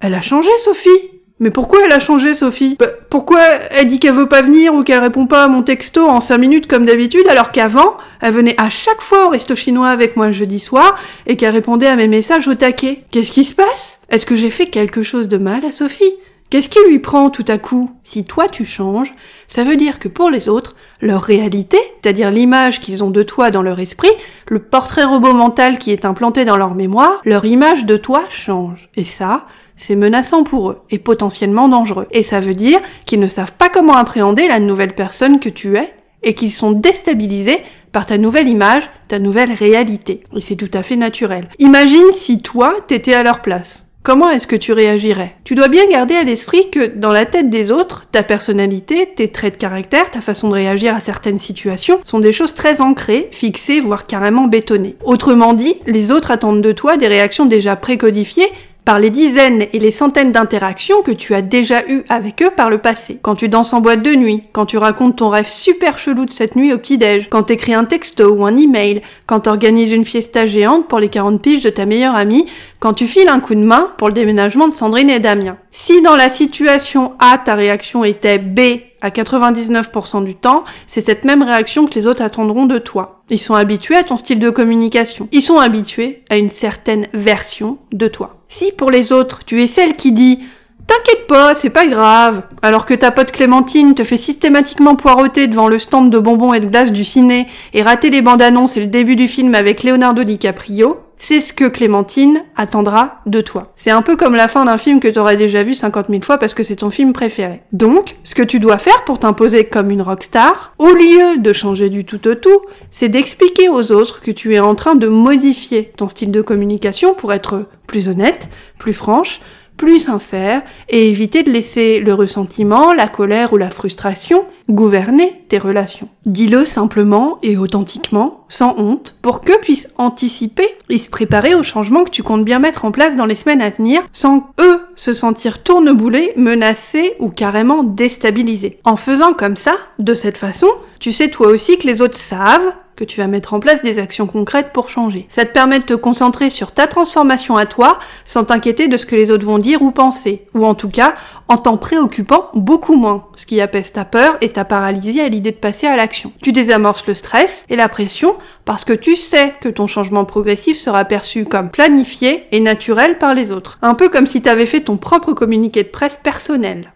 elle 0.00 0.14
a 0.14 0.22
changé 0.22 0.50
Sophie. 0.58 1.16
Mais 1.38 1.50
pourquoi 1.50 1.80
elle 1.84 1.92
a 1.92 2.00
changé, 2.00 2.34
Sophie? 2.34 2.76
Bah, 2.78 2.86
Pourquoi 3.10 3.40
elle 3.70 3.88
dit 3.88 3.98
qu'elle 3.98 4.14
veut 4.14 4.28
pas 4.28 4.40
venir 4.40 4.72
ou 4.72 4.82
qu'elle 4.82 5.00
répond 5.00 5.26
pas 5.26 5.44
à 5.44 5.48
mon 5.48 5.62
texto 5.62 6.08
en 6.08 6.20
5 6.20 6.38
minutes 6.38 6.66
comme 6.66 6.86
d'habitude, 6.86 7.28
alors 7.28 7.52
qu'avant, 7.52 7.98
elle 8.22 8.32
venait 8.32 8.58
à 8.58 8.70
chaque 8.70 9.02
fois 9.02 9.26
au 9.26 9.28
resto 9.28 9.54
chinois 9.54 9.88
avec 9.88 10.16
moi 10.16 10.28
le 10.28 10.32
jeudi 10.32 10.60
soir 10.60 10.98
et 11.26 11.36
qu'elle 11.36 11.52
répondait 11.52 11.88
à 11.88 11.96
mes 11.96 12.08
messages 12.08 12.48
au 12.48 12.54
taquet? 12.54 13.02
Qu'est-ce 13.10 13.30
qui 13.30 13.44
se 13.44 13.54
passe? 13.54 13.98
Est-ce 14.08 14.24
que 14.24 14.34
j'ai 14.34 14.48
fait 14.48 14.66
quelque 14.66 15.02
chose 15.02 15.28
de 15.28 15.36
mal 15.36 15.62
à 15.66 15.72
Sophie? 15.72 16.14
Qu'est-ce 16.48 16.68
qui 16.68 16.78
lui 16.88 17.00
prend 17.00 17.28
tout 17.30 17.44
à 17.48 17.58
coup? 17.58 17.90
Si 18.04 18.24
toi 18.24 18.46
tu 18.48 18.64
changes, 18.64 19.10
ça 19.48 19.64
veut 19.64 19.76
dire 19.76 19.98
que 19.98 20.06
pour 20.06 20.30
les 20.30 20.48
autres, 20.48 20.76
leur 21.00 21.22
réalité, 21.22 21.78
c'est-à-dire 22.00 22.30
l'image 22.30 22.80
qu'ils 22.80 23.02
ont 23.02 23.10
de 23.10 23.24
toi 23.24 23.50
dans 23.50 23.62
leur 23.62 23.80
esprit, 23.80 24.10
le 24.48 24.60
portrait 24.60 25.04
robot 25.04 25.32
mental 25.32 25.78
qui 25.78 25.90
est 25.90 26.04
implanté 26.04 26.44
dans 26.44 26.56
leur 26.56 26.74
mémoire, 26.74 27.20
leur 27.24 27.44
image 27.44 27.84
de 27.84 27.96
toi 27.96 28.22
change. 28.28 28.88
Et 28.94 29.02
ça, 29.02 29.46
c'est 29.76 29.96
menaçant 29.96 30.44
pour 30.44 30.70
eux 30.70 30.82
et 30.90 30.98
potentiellement 30.98 31.68
dangereux. 31.68 32.06
Et 32.12 32.22
ça 32.22 32.38
veut 32.38 32.54
dire 32.54 32.80
qu'ils 33.06 33.20
ne 33.20 33.28
savent 33.28 33.54
pas 33.54 33.68
comment 33.68 33.96
appréhender 33.96 34.46
la 34.46 34.60
nouvelle 34.60 34.94
personne 34.94 35.40
que 35.40 35.48
tu 35.48 35.76
es 35.76 35.92
et 36.22 36.34
qu'ils 36.34 36.52
sont 36.52 36.72
déstabilisés 36.72 37.58
par 37.90 38.06
ta 38.06 38.18
nouvelle 38.18 38.48
image, 38.48 38.88
ta 39.08 39.18
nouvelle 39.18 39.52
réalité. 39.52 40.20
Et 40.34 40.40
c'est 40.40 40.56
tout 40.56 40.70
à 40.74 40.82
fait 40.82 40.96
naturel. 40.96 41.48
Imagine 41.58 42.12
si 42.12 42.38
toi, 42.38 42.74
t'étais 42.86 43.14
à 43.14 43.22
leur 43.22 43.42
place. 43.42 43.85
Comment 44.06 44.30
est-ce 44.30 44.46
que 44.46 44.54
tu 44.54 44.72
réagirais? 44.72 45.34
Tu 45.42 45.56
dois 45.56 45.66
bien 45.66 45.84
garder 45.88 46.14
à 46.14 46.22
l'esprit 46.22 46.70
que 46.70 46.86
dans 46.86 47.10
la 47.10 47.24
tête 47.24 47.50
des 47.50 47.72
autres, 47.72 48.06
ta 48.12 48.22
personnalité, 48.22 49.12
tes 49.16 49.32
traits 49.32 49.54
de 49.54 49.58
caractère, 49.58 50.12
ta 50.12 50.20
façon 50.20 50.48
de 50.48 50.54
réagir 50.54 50.94
à 50.94 51.00
certaines 51.00 51.40
situations 51.40 51.98
sont 52.04 52.20
des 52.20 52.32
choses 52.32 52.54
très 52.54 52.80
ancrées, 52.80 53.28
fixées, 53.32 53.80
voire 53.80 54.06
carrément 54.06 54.46
bétonnées. 54.46 54.94
Autrement 55.04 55.54
dit, 55.54 55.74
les 55.86 56.12
autres 56.12 56.30
attendent 56.30 56.62
de 56.62 56.70
toi 56.70 56.96
des 56.96 57.08
réactions 57.08 57.46
déjà 57.46 57.74
précodifiées 57.74 58.46
par 58.86 59.00
les 59.00 59.10
dizaines 59.10 59.66
et 59.72 59.80
les 59.80 59.90
centaines 59.90 60.30
d'interactions 60.30 61.02
que 61.02 61.10
tu 61.10 61.34
as 61.34 61.42
déjà 61.42 61.84
eues 61.88 62.04
avec 62.08 62.40
eux 62.40 62.52
par 62.56 62.70
le 62.70 62.78
passé. 62.78 63.18
Quand 63.20 63.34
tu 63.34 63.48
danses 63.48 63.72
en 63.72 63.80
boîte 63.80 64.00
de 64.00 64.14
nuit, 64.14 64.44
quand 64.52 64.64
tu 64.64 64.78
racontes 64.78 65.16
ton 65.16 65.28
rêve 65.28 65.48
super 65.48 65.98
chelou 65.98 66.24
de 66.24 66.30
cette 66.30 66.54
nuit 66.54 66.72
au 66.72 66.78
petit-déj, 66.78 67.26
quand 67.28 67.42
t'écris 67.42 67.74
un 67.74 67.84
texto 67.84 68.30
ou 68.30 68.46
un 68.46 68.56
email, 68.56 69.02
quand 69.26 69.40
t'organises 69.40 69.90
une 69.90 70.04
fiesta 70.04 70.46
géante 70.46 70.86
pour 70.86 71.00
les 71.00 71.08
40 71.08 71.42
piges 71.42 71.64
de 71.64 71.70
ta 71.70 71.84
meilleure 71.84 72.14
amie, 72.14 72.46
quand 72.78 72.94
tu 72.94 73.08
files 73.08 73.28
un 73.28 73.40
coup 73.40 73.56
de 73.56 73.60
main 73.60 73.90
pour 73.98 74.06
le 74.06 74.14
déménagement 74.14 74.68
de 74.68 74.72
Sandrine 74.72 75.10
et 75.10 75.18
Damien. 75.18 75.56
Si 75.72 76.00
dans 76.00 76.14
la 76.14 76.30
situation 76.30 77.14
A, 77.18 77.38
ta 77.38 77.56
réaction 77.56 78.04
était 78.04 78.38
B 78.38 78.60
à 79.00 79.10
99% 79.10 80.24
du 80.24 80.34
temps, 80.34 80.64
c'est 80.86 81.00
cette 81.00 81.24
même 81.24 81.42
réaction 81.42 81.86
que 81.86 81.94
les 81.94 82.06
autres 82.06 82.22
attendront 82.22 82.66
de 82.66 82.78
toi. 82.78 83.22
Ils 83.30 83.38
sont 83.38 83.54
habitués 83.54 83.96
à 83.96 84.02
ton 84.02 84.16
style 84.16 84.38
de 84.38 84.50
communication. 84.50 85.28
Ils 85.32 85.42
sont 85.42 85.58
habitués 85.58 86.22
à 86.30 86.36
une 86.36 86.48
certaine 86.48 87.08
version 87.12 87.78
de 87.92 88.08
toi. 88.08 88.36
Si 88.48 88.72
pour 88.72 88.90
les 88.90 89.12
autres, 89.12 89.44
tu 89.44 89.62
es 89.62 89.66
celle 89.66 89.96
qui 89.96 90.12
dit 90.12 90.40
T'inquiète 90.86 91.26
pas, 91.26 91.54
c'est 91.54 91.70
pas 91.70 91.86
grave. 91.86 92.42
Alors 92.62 92.86
que 92.86 92.94
ta 92.94 93.10
pote 93.10 93.32
Clémentine 93.32 93.94
te 93.94 94.04
fait 94.04 94.16
systématiquement 94.16 94.94
poireauter 94.94 95.48
devant 95.48 95.68
le 95.68 95.78
stand 95.78 96.10
de 96.10 96.18
bonbons 96.18 96.54
et 96.54 96.60
de 96.60 96.66
glace 96.66 96.92
du 96.92 97.04
ciné 97.04 97.48
et 97.74 97.82
rater 97.82 98.10
les 98.10 98.22
bandes 98.22 98.42
annonces 98.42 98.76
et 98.76 98.80
le 98.80 98.86
début 98.86 99.16
du 99.16 99.26
film 99.28 99.54
avec 99.54 99.82
Leonardo 99.82 100.22
DiCaprio, 100.22 100.98
c'est 101.18 101.40
ce 101.40 101.52
que 101.52 101.64
Clémentine 101.64 102.42
attendra 102.56 103.20
de 103.26 103.40
toi. 103.40 103.72
C'est 103.76 103.90
un 103.90 104.02
peu 104.02 104.16
comme 104.16 104.34
la 104.34 104.48
fin 104.48 104.64
d'un 104.64 104.78
film 104.78 105.00
que 105.00 105.08
t'aurais 105.08 105.36
déjà 105.36 105.62
vu 105.62 105.74
50 105.74 106.06
000 106.08 106.22
fois 106.22 106.38
parce 106.38 106.54
que 106.54 106.62
c'est 106.62 106.76
ton 106.76 106.90
film 106.90 107.12
préféré. 107.12 107.62
Donc, 107.72 108.16
ce 108.22 108.34
que 108.34 108.42
tu 108.42 108.60
dois 108.60 108.78
faire 108.78 109.04
pour 109.04 109.18
t'imposer 109.18 109.64
comme 109.64 109.90
une 109.90 110.02
rockstar, 110.02 110.74
au 110.78 110.90
lieu 110.90 111.38
de 111.38 111.52
changer 111.52 111.88
du 111.88 112.04
tout 112.04 112.28
au 112.28 112.34
tout, 112.34 112.60
c'est 112.90 113.08
d'expliquer 113.08 113.68
aux 113.68 113.92
autres 113.92 114.20
que 114.20 114.30
tu 114.30 114.54
es 114.54 114.60
en 114.60 114.74
train 114.74 114.94
de 114.94 115.08
modifier 115.08 115.92
ton 115.96 116.08
style 116.08 116.30
de 116.30 116.42
communication 116.42 117.14
pour 117.14 117.32
être 117.32 117.66
plus 117.86 118.08
honnête, 118.08 118.48
plus 118.78 118.92
franche, 118.92 119.40
plus 119.76 120.00
sincère 120.00 120.62
et 120.88 121.08
éviter 121.08 121.42
de 121.42 121.50
laisser 121.50 122.00
le 122.00 122.14
ressentiment, 122.14 122.92
la 122.92 123.08
colère 123.08 123.52
ou 123.52 123.56
la 123.56 123.70
frustration 123.70 124.46
gouverner 124.68 125.44
tes 125.48 125.58
relations. 125.58 126.08
Dis-le 126.24 126.64
simplement 126.64 127.38
et 127.42 127.56
authentiquement, 127.56 128.44
sans 128.48 128.76
honte, 128.78 129.16
pour 129.22 129.40
qu'eux 129.40 129.58
puissent 129.60 129.88
anticiper 129.96 130.68
et 130.88 130.98
se 130.98 131.10
préparer 131.10 131.54
aux 131.54 131.62
changements 131.62 132.04
que 132.04 132.10
tu 132.10 132.22
comptes 132.22 132.44
bien 132.44 132.58
mettre 132.58 132.84
en 132.84 132.90
place 132.90 133.16
dans 133.16 133.26
les 133.26 133.34
semaines 133.34 133.62
à 133.62 133.70
venir, 133.70 134.02
sans 134.12 134.50
eux 134.60 134.80
se 134.96 135.12
sentir 135.12 135.62
tourneboulés, 135.62 136.32
menacés 136.36 137.14
ou 137.20 137.28
carrément 137.28 137.82
déstabilisés. 137.82 138.78
En 138.84 138.96
faisant 138.96 139.34
comme 139.34 139.56
ça, 139.56 139.76
de 139.98 140.14
cette 140.14 140.38
façon, 140.38 140.68
tu 140.98 141.12
sais 141.12 141.28
toi 141.28 141.48
aussi 141.48 141.78
que 141.78 141.86
les 141.86 142.02
autres 142.02 142.18
savent 142.18 142.74
que 142.96 143.04
tu 143.04 143.20
vas 143.20 143.26
mettre 143.26 143.54
en 143.54 143.60
place 143.60 143.82
des 143.82 143.98
actions 143.98 144.26
concrètes 144.26 144.72
pour 144.72 144.88
changer. 144.88 145.26
Ça 145.28 145.44
te 145.44 145.52
permet 145.52 145.78
de 145.78 145.84
te 145.84 145.94
concentrer 145.94 146.50
sur 146.50 146.72
ta 146.72 146.86
transformation 146.86 147.56
à 147.56 147.66
toi 147.66 147.98
sans 148.24 148.44
t'inquiéter 148.44 148.88
de 148.88 148.96
ce 148.96 149.06
que 149.06 149.14
les 149.14 149.30
autres 149.30 149.46
vont 149.46 149.58
dire 149.58 149.82
ou 149.82 149.90
penser. 149.90 150.46
Ou 150.54 150.64
en 150.64 150.74
tout 150.74 150.88
cas, 150.88 151.14
en 151.48 151.58
t'en 151.58 151.76
préoccupant 151.76 152.48
beaucoup 152.54 152.96
moins. 152.96 153.26
Ce 153.36 153.46
qui 153.46 153.60
apaise 153.60 153.92
ta 153.92 154.04
peur 154.04 154.36
et 154.40 154.50
ta 154.50 154.64
paralysie 154.64 155.20
à 155.20 155.28
l'idée 155.28 155.50
de 155.50 155.56
passer 155.56 155.86
à 155.86 155.96
l'action. 155.96 156.32
Tu 156.42 156.52
désamorces 156.52 157.06
le 157.06 157.14
stress 157.14 157.66
et 157.68 157.76
la 157.76 157.88
pression 157.88 158.36
parce 158.64 158.84
que 158.84 158.94
tu 158.94 159.14
sais 159.14 159.52
que 159.60 159.68
ton 159.68 159.86
changement 159.86 160.24
progressif 160.24 160.78
sera 160.78 161.04
perçu 161.04 161.44
comme 161.44 161.70
planifié 161.70 162.46
et 162.50 162.60
naturel 162.60 163.18
par 163.18 163.34
les 163.34 163.52
autres. 163.52 163.78
Un 163.82 163.94
peu 163.94 164.08
comme 164.08 164.26
si 164.26 164.42
tu 164.42 164.48
avais 164.48 164.66
fait 164.66 164.80
ton 164.80 164.96
propre 164.96 165.34
communiqué 165.34 165.82
de 165.82 165.88
presse 165.88 166.18
personnel. 166.22 166.92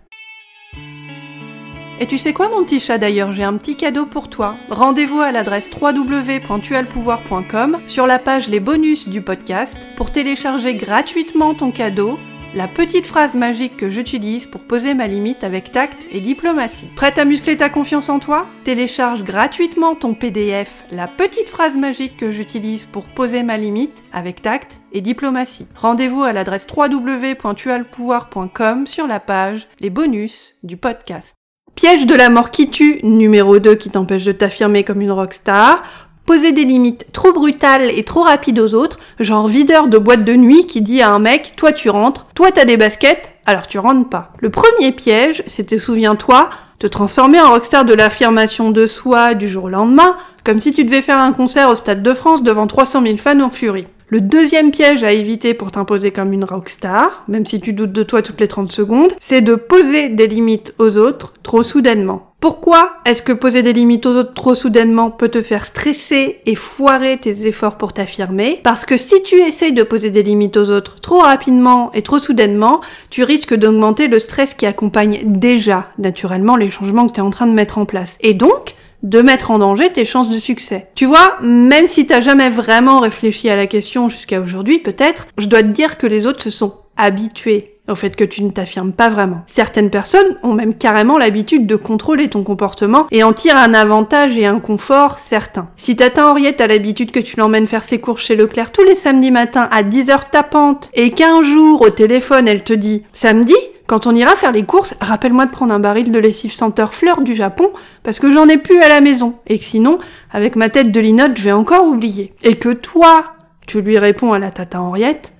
Et 2.00 2.06
tu 2.06 2.18
sais 2.18 2.32
quoi 2.32 2.48
mon 2.48 2.64
petit 2.64 2.80
chat 2.80 2.98
d'ailleurs, 2.98 3.32
j'ai 3.32 3.44
un 3.44 3.56
petit 3.58 3.76
cadeau 3.76 4.06
pour 4.06 4.30
toi. 4.30 4.56
Rendez-vous 4.70 5.20
à 5.20 5.32
l'adresse 5.32 5.68
www.tualpouvoir.com 5.80 7.80
sur 7.86 8.06
la 8.06 8.18
page 8.18 8.48
les 8.48 8.60
bonus 8.60 9.06
du 9.06 9.20
podcast 9.20 9.76
pour 9.96 10.10
télécharger 10.10 10.76
gratuitement 10.76 11.52
ton 11.54 11.70
cadeau 11.70 12.18
la 12.52 12.66
petite 12.66 13.06
phrase 13.06 13.36
magique 13.36 13.76
que 13.76 13.88
j'utilise 13.88 14.46
pour 14.46 14.62
poser 14.62 14.94
ma 14.94 15.06
limite 15.06 15.44
avec 15.44 15.70
tact 15.70 16.04
et 16.10 16.20
diplomatie. 16.20 16.88
Prête 16.96 17.16
à 17.18 17.24
muscler 17.24 17.56
ta 17.56 17.68
confiance 17.68 18.08
en 18.08 18.18
toi? 18.18 18.48
Télécharge 18.64 19.22
gratuitement 19.22 19.94
ton 19.94 20.14
PDF 20.14 20.84
La 20.90 21.06
petite 21.06 21.48
phrase 21.48 21.76
magique 21.76 22.16
que 22.16 22.32
j'utilise 22.32 22.88
pour 22.90 23.04
poser 23.04 23.44
ma 23.44 23.56
limite 23.56 24.02
avec 24.12 24.42
tact 24.42 24.80
et 24.92 25.00
diplomatie. 25.00 25.68
Rendez-vous 25.76 26.24
à 26.24 26.32
l'adresse 26.32 26.66
www.tualpouvoir.com 26.74 28.88
sur 28.88 29.06
la 29.06 29.20
page 29.20 29.68
Les 29.78 29.90
bonus 29.90 30.56
du 30.64 30.76
podcast. 30.76 31.39
Piège 31.80 32.04
de 32.04 32.14
la 32.14 32.28
mort 32.28 32.50
qui 32.50 32.68
tue, 32.68 33.00
numéro 33.02 33.58
2 33.58 33.74
qui 33.74 33.88
t'empêche 33.88 34.24
de 34.24 34.32
t'affirmer 34.32 34.84
comme 34.84 35.00
une 35.00 35.12
rockstar. 35.12 35.82
Poser 36.26 36.52
des 36.52 36.66
limites 36.66 37.06
trop 37.14 37.32
brutales 37.32 37.90
et 37.96 38.04
trop 38.04 38.20
rapides 38.20 38.58
aux 38.58 38.74
autres, 38.74 38.98
genre 39.18 39.48
videur 39.48 39.88
de 39.88 39.96
boîte 39.96 40.22
de 40.22 40.34
nuit 40.34 40.66
qui 40.66 40.82
dit 40.82 41.00
à 41.00 41.08
un 41.08 41.18
mec, 41.18 41.54
toi 41.56 41.72
tu 41.72 41.88
rentres, 41.88 42.26
toi 42.34 42.52
t'as 42.52 42.66
des 42.66 42.76
baskets, 42.76 43.32
alors 43.46 43.66
tu 43.66 43.78
rentres 43.78 44.10
pas. 44.10 44.34
Le 44.40 44.50
premier 44.50 44.92
piège, 44.92 45.42
c'était, 45.46 45.78
souviens-toi, 45.78 46.50
te 46.78 46.86
transformer 46.86 47.40
en 47.40 47.48
rockstar 47.48 47.86
de 47.86 47.94
l'affirmation 47.94 48.70
de 48.70 48.84
soi 48.84 49.32
du 49.32 49.48
jour 49.48 49.64
au 49.64 49.68
lendemain, 49.70 50.18
comme 50.44 50.60
si 50.60 50.74
tu 50.74 50.84
devais 50.84 51.00
faire 51.00 51.18
un 51.18 51.32
concert 51.32 51.70
au 51.70 51.76
Stade 51.76 52.02
de 52.02 52.12
France 52.12 52.42
devant 52.42 52.66
300 52.66 53.02
000 53.04 53.16
fans 53.16 53.40
en 53.40 53.48
furie. 53.48 53.86
Le 54.12 54.20
deuxième 54.20 54.72
piège 54.72 55.04
à 55.04 55.12
éviter 55.12 55.54
pour 55.54 55.70
t'imposer 55.70 56.10
comme 56.10 56.32
une 56.32 56.42
rockstar, 56.42 57.22
même 57.28 57.46
si 57.46 57.60
tu 57.60 57.72
doutes 57.72 57.92
de 57.92 58.02
toi 58.02 58.22
toutes 58.22 58.40
les 58.40 58.48
30 58.48 58.72
secondes, 58.72 59.12
c'est 59.20 59.40
de 59.40 59.54
poser 59.54 60.08
des 60.08 60.26
limites 60.26 60.74
aux 60.78 60.98
autres 60.98 61.32
trop 61.44 61.62
soudainement. 61.62 62.32
Pourquoi 62.40 62.94
est-ce 63.06 63.22
que 63.22 63.32
poser 63.32 63.62
des 63.62 63.72
limites 63.72 64.06
aux 64.06 64.16
autres 64.16 64.34
trop 64.34 64.56
soudainement 64.56 65.12
peut 65.12 65.28
te 65.28 65.42
faire 65.42 65.64
stresser 65.64 66.40
et 66.44 66.56
foirer 66.56 67.18
tes 67.18 67.46
efforts 67.46 67.78
pour 67.78 67.92
t'affirmer? 67.92 68.58
Parce 68.64 68.84
que 68.84 68.96
si 68.96 69.22
tu 69.22 69.36
essayes 69.36 69.74
de 69.74 69.84
poser 69.84 70.10
des 70.10 70.24
limites 70.24 70.56
aux 70.56 70.70
autres 70.70 70.96
trop 71.00 71.20
rapidement 71.20 71.92
et 71.92 72.02
trop 72.02 72.18
soudainement, 72.18 72.80
tu 73.10 73.22
risques 73.22 73.54
d'augmenter 73.54 74.08
le 74.08 74.18
stress 74.18 74.54
qui 74.54 74.66
accompagne 74.66 75.20
déjà 75.24 75.88
naturellement 75.98 76.56
les 76.56 76.70
changements 76.70 77.06
que 77.06 77.12
tu 77.12 77.20
es 77.20 77.22
en 77.22 77.30
train 77.30 77.46
de 77.46 77.52
mettre 77.52 77.78
en 77.78 77.84
place. 77.84 78.18
Et 78.22 78.34
donc, 78.34 78.74
de 79.02 79.22
mettre 79.22 79.50
en 79.50 79.58
danger 79.58 79.90
tes 79.90 80.04
chances 80.04 80.30
de 80.30 80.38
succès. 80.38 80.88
Tu 80.94 81.06
vois, 81.06 81.38
même 81.42 81.88
si 81.88 82.06
t'as 82.06 82.20
jamais 82.20 82.50
vraiment 82.50 83.00
réfléchi 83.00 83.48
à 83.48 83.56
la 83.56 83.66
question 83.66 84.08
jusqu'à 84.08 84.40
aujourd'hui, 84.40 84.78
peut-être, 84.78 85.26
je 85.38 85.46
dois 85.46 85.62
te 85.62 85.68
dire 85.68 85.98
que 85.98 86.06
les 86.06 86.26
autres 86.26 86.42
se 86.42 86.50
sont 86.50 86.74
habitués 86.96 87.76
au 87.88 87.94
fait 87.94 88.14
que 88.14 88.24
tu 88.24 88.42
ne 88.44 88.50
t'affirmes 88.50 88.92
pas 88.92 89.08
vraiment. 89.08 89.42
Certaines 89.46 89.90
personnes 89.90 90.38
ont 90.42 90.52
même 90.52 90.74
carrément 90.74 91.18
l'habitude 91.18 91.66
de 91.66 91.76
contrôler 91.76 92.28
ton 92.28 92.42
comportement 92.42 93.06
et 93.10 93.22
en 93.22 93.32
tirent 93.32 93.56
un 93.56 93.74
avantage 93.74 94.36
et 94.36 94.46
un 94.46 94.60
confort 94.60 95.18
certain. 95.18 95.68
Si 95.76 95.96
tata 95.96 96.30
Henriette 96.30 96.60
a 96.60 96.66
l'habitude 96.66 97.10
que 97.10 97.20
tu 97.20 97.36
l'emmènes 97.36 97.66
faire 97.66 97.82
ses 97.82 97.98
courses 97.98 98.22
chez 98.22 98.36
Leclerc 98.36 98.72
tous 98.72 98.84
les 98.84 98.94
samedis 98.94 99.30
matins 99.30 99.68
à 99.72 99.82
10h 99.82 100.30
tapante 100.30 100.90
et 100.94 101.10
qu'un 101.10 101.42
jour 101.42 101.82
au 101.82 101.90
téléphone 101.90 102.46
elle 102.46 102.62
te 102.62 102.72
dit 102.72 103.02
samedi, 103.12 103.56
quand 103.90 104.06
on 104.06 104.14
ira 104.14 104.36
faire 104.36 104.52
les 104.52 104.62
courses, 104.62 104.94
rappelle-moi 105.00 105.46
de 105.46 105.50
prendre 105.50 105.74
un 105.74 105.80
baril 105.80 106.12
de 106.12 106.18
lessive 106.20 106.52
senteur 106.52 106.94
fleur 106.94 107.22
du 107.22 107.34
Japon, 107.34 107.72
parce 108.04 108.20
que 108.20 108.30
j'en 108.30 108.46
ai 108.46 108.56
plus 108.56 108.80
à 108.80 108.88
la 108.88 109.00
maison, 109.00 109.34
et 109.48 109.58
que 109.58 109.64
sinon, 109.64 109.98
avec 110.30 110.54
ma 110.54 110.68
tête 110.68 110.92
de 110.92 111.00
linotte, 111.00 111.36
je 111.36 111.42
vais 111.42 111.50
encore 111.50 111.84
oublier. 111.84 112.32
Et 112.44 112.54
que 112.54 112.68
toi, 112.68 113.32
tu 113.66 113.82
lui 113.82 113.98
réponds 113.98 114.32
à 114.32 114.38
la 114.38 114.52
tata 114.52 114.80
Henriette, 114.80 115.32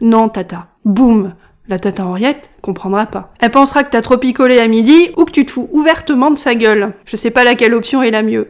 non 0.00 0.28
tata, 0.28 0.68
boum, 0.84 1.34
la 1.66 1.80
tata 1.80 2.06
Henriette 2.06 2.50
comprendra 2.68 3.06
pas. 3.06 3.32
Elle 3.40 3.50
pensera 3.50 3.82
que 3.82 3.88
t'as 3.88 4.02
trop 4.02 4.18
picolé 4.18 4.58
à 4.58 4.68
midi 4.68 5.08
ou 5.16 5.24
que 5.24 5.30
tu 5.30 5.46
te 5.46 5.50
fous 5.50 5.70
ouvertement 5.72 6.30
de 6.30 6.36
sa 6.36 6.54
gueule. 6.54 6.92
Je 7.06 7.16
sais 7.16 7.30
pas 7.30 7.42
laquelle 7.42 7.72
option 7.72 8.02
est 8.02 8.10
la 8.10 8.22
mieux. 8.22 8.46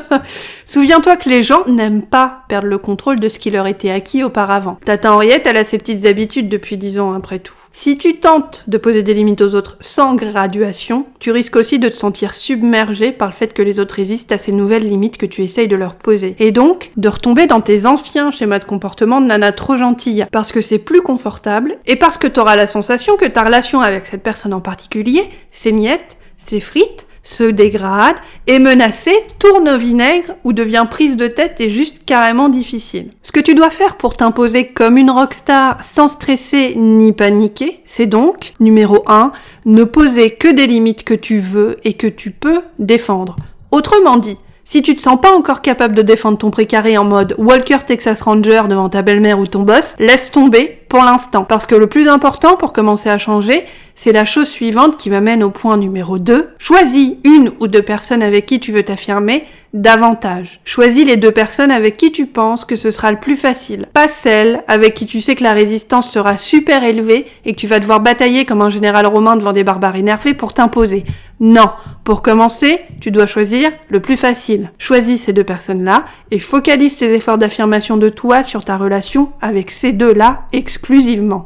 Souviens-toi 0.64 1.16
que 1.16 1.28
les 1.28 1.42
gens 1.42 1.66
n'aiment 1.66 2.00
pas 2.00 2.44
perdre 2.48 2.68
le 2.68 2.78
contrôle 2.78 3.20
de 3.20 3.28
ce 3.28 3.38
qui 3.38 3.50
leur 3.50 3.66
était 3.66 3.90
acquis 3.90 4.24
auparavant. 4.24 4.78
Tata 4.86 5.12
Henriette, 5.12 5.46
elle 5.46 5.58
a 5.58 5.64
ses 5.64 5.76
petites 5.76 6.06
habitudes 6.06 6.48
depuis 6.48 6.78
dix 6.78 6.98
ans 6.98 7.12
après 7.12 7.40
tout. 7.40 7.52
Si 7.74 7.96
tu 7.96 8.16
tentes 8.16 8.64
de 8.68 8.76
poser 8.76 9.02
des 9.02 9.14
limites 9.14 9.40
aux 9.40 9.54
autres 9.54 9.78
sans 9.80 10.14
graduation, 10.14 11.06
tu 11.18 11.30
risques 11.30 11.56
aussi 11.56 11.78
de 11.78 11.88
te 11.88 11.96
sentir 11.96 12.34
submergé 12.34 13.12
par 13.12 13.28
le 13.28 13.34
fait 13.34 13.54
que 13.54 13.62
les 13.62 13.80
autres 13.80 13.94
résistent 13.94 14.32
à 14.32 14.38
ces 14.38 14.52
nouvelles 14.52 14.86
limites 14.86 15.16
que 15.16 15.24
tu 15.24 15.42
essayes 15.42 15.68
de 15.68 15.76
leur 15.76 15.94
poser. 15.94 16.36
Et 16.38 16.52
donc, 16.52 16.92
de 16.98 17.08
retomber 17.08 17.46
dans 17.46 17.62
tes 17.62 17.86
anciens 17.86 18.30
schémas 18.30 18.58
de 18.58 18.64
comportement 18.64 19.22
de 19.22 19.26
nana 19.26 19.52
trop 19.52 19.78
gentille, 19.78 20.26
parce 20.32 20.52
que 20.52 20.60
c'est 20.60 20.78
plus 20.78 21.00
confortable, 21.00 21.78
et 21.86 21.96
parce 21.96 22.18
que 22.18 22.26
tu 22.26 22.40
auras 22.40 22.56
la 22.56 22.66
sensation 22.66 23.16
que 23.16 23.26
relation 23.42 23.80
avec 23.80 24.06
cette 24.06 24.22
personne 24.22 24.54
en 24.54 24.60
particulier 24.60 25.30
s'émiette, 25.50 26.16
s'effrite, 26.38 27.06
se 27.22 27.44
dégrade, 27.44 28.16
est 28.46 28.58
menacée, 28.58 29.16
tourne 29.38 29.68
au 29.68 29.78
vinaigre 29.78 30.34
ou 30.44 30.52
devient 30.52 30.86
prise 30.90 31.16
de 31.16 31.28
tête 31.28 31.60
et 31.60 31.70
juste 31.70 32.04
carrément 32.04 32.48
difficile. 32.48 33.10
Ce 33.22 33.32
que 33.32 33.40
tu 33.40 33.54
dois 33.54 33.70
faire 33.70 33.96
pour 33.96 34.16
t'imposer 34.16 34.66
comme 34.66 34.98
une 34.98 35.10
rockstar 35.10 35.82
sans 35.82 36.08
stresser 36.08 36.74
ni 36.76 37.12
paniquer, 37.12 37.80
c'est 37.84 38.06
donc, 38.06 38.54
numéro 38.60 39.04
1, 39.06 39.32
ne 39.66 39.84
poser 39.84 40.30
que 40.30 40.48
des 40.48 40.66
limites 40.66 41.04
que 41.04 41.14
tu 41.14 41.38
veux 41.38 41.76
et 41.84 41.94
que 41.94 42.08
tu 42.08 42.30
peux 42.30 42.60
défendre. 42.78 43.36
Autrement 43.70 44.16
dit, 44.16 44.36
si 44.64 44.80
tu 44.80 44.94
te 44.94 45.02
sens 45.02 45.20
pas 45.20 45.32
encore 45.32 45.60
capable 45.60 45.94
de 45.94 46.02
défendre 46.02 46.38
ton 46.38 46.50
précaré 46.50 46.96
en 46.96 47.04
mode 47.04 47.34
Walker 47.36 47.78
Texas 47.86 48.20
Ranger 48.22 48.62
devant 48.68 48.88
ta 48.88 49.02
belle-mère 49.02 49.38
ou 49.38 49.46
ton 49.46 49.62
boss, 49.62 49.94
laisse 49.98 50.30
tomber, 50.30 50.81
pour 50.92 51.04
l'instant. 51.04 51.44
Parce 51.44 51.64
que 51.64 51.74
le 51.74 51.86
plus 51.86 52.06
important 52.06 52.56
pour 52.56 52.74
commencer 52.74 53.08
à 53.08 53.16
changer, 53.16 53.64
c'est 53.94 54.12
la 54.12 54.26
chose 54.26 54.48
suivante 54.48 54.98
qui 54.98 55.08
m'amène 55.08 55.42
au 55.42 55.48
point 55.48 55.78
numéro 55.78 56.18
2. 56.18 56.50
Choisis 56.58 57.14
une 57.24 57.52
ou 57.60 57.66
deux 57.66 57.80
personnes 57.80 58.22
avec 58.22 58.44
qui 58.44 58.60
tu 58.60 58.72
veux 58.72 58.82
t'affirmer 58.82 59.44
davantage. 59.72 60.60
Choisis 60.64 61.06
les 61.06 61.16
deux 61.16 61.30
personnes 61.30 61.70
avec 61.70 61.96
qui 61.96 62.12
tu 62.12 62.26
penses 62.26 62.66
que 62.66 62.76
ce 62.76 62.90
sera 62.90 63.10
le 63.10 63.18
plus 63.18 63.36
facile. 63.36 63.86
Pas 63.94 64.06
celles 64.06 64.62
avec 64.68 64.92
qui 64.92 65.06
tu 65.06 65.22
sais 65.22 65.34
que 65.34 65.42
la 65.42 65.54
résistance 65.54 66.10
sera 66.10 66.36
super 66.36 66.84
élevée 66.84 67.26
et 67.46 67.54
que 67.54 67.58
tu 67.58 67.66
vas 67.66 67.80
devoir 67.80 68.00
batailler 68.00 68.44
comme 68.44 68.60
un 68.60 68.68
général 68.68 69.06
romain 69.06 69.36
devant 69.36 69.54
des 69.54 69.64
barbares 69.64 69.96
énervés 69.96 70.34
pour 70.34 70.52
t'imposer. 70.52 71.04
Non. 71.40 71.70
Pour 72.04 72.20
commencer, 72.20 72.80
tu 73.00 73.10
dois 73.10 73.26
choisir 73.26 73.70
le 73.88 74.00
plus 74.00 74.18
facile. 74.18 74.72
Choisis 74.76 75.22
ces 75.22 75.32
deux 75.32 75.44
personnes-là 75.44 76.04
et 76.30 76.38
focalise 76.38 76.96
tes 76.96 77.14
efforts 77.14 77.38
d'affirmation 77.38 77.96
de 77.96 78.10
toi 78.10 78.44
sur 78.44 78.64
ta 78.64 78.76
relation 78.76 79.30
avec 79.40 79.70
ces 79.70 79.92
deux-là 79.92 80.42
exclusivement. 80.52 80.81